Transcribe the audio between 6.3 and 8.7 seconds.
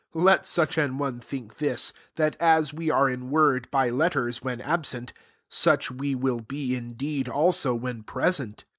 be in deed also, when present.